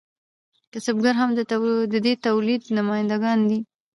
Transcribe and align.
کسبګر 0.71 1.15
هم 1.21 1.29
د 1.93 1.97
دې 2.05 2.13
تولید 2.25 2.61
نماینده 2.77 3.17
ګان 3.23 3.39
دي. 3.49 3.59